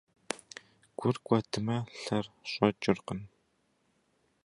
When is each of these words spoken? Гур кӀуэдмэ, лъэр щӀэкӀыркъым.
Гур 0.97 1.15
кӀуэдмэ, 1.25 1.77
лъэр 2.01 2.25
щӀэкӀыркъым. 2.51 3.21